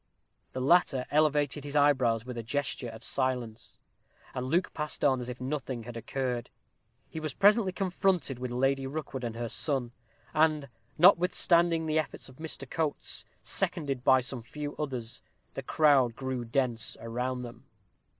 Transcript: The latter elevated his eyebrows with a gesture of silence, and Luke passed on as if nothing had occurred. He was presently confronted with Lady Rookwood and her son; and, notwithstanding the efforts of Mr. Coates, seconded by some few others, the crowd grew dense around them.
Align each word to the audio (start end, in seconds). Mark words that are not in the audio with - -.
The 0.53 0.61
latter 0.61 1.05
elevated 1.11 1.63
his 1.63 1.75
eyebrows 1.75 2.25
with 2.25 2.35
a 2.35 2.41
gesture 2.41 2.89
of 2.89 3.03
silence, 3.03 3.77
and 4.33 4.47
Luke 4.47 4.73
passed 4.73 5.05
on 5.05 5.21
as 5.21 5.29
if 5.29 5.39
nothing 5.39 5.83
had 5.83 5.95
occurred. 5.95 6.49
He 7.07 7.19
was 7.19 7.35
presently 7.35 7.71
confronted 7.71 8.39
with 8.39 8.49
Lady 8.49 8.87
Rookwood 8.87 9.23
and 9.23 9.35
her 9.35 9.47
son; 9.47 9.91
and, 10.33 10.69
notwithstanding 10.97 11.85
the 11.85 11.99
efforts 11.99 12.29
of 12.29 12.37
Mr. 12.37 12.67
Coates, 12.67 13.25
seconded 13.43 14.03
by 14.03 14.21
some 14.21 14.41
few 14.41 14.75
others, 14.77 15.21
the 15.53 15.61
crowd 15.61 16.15
grew 16.15 16.45
dense 16.45 16.97
around 16.99 17.43
them. 17.43 17.67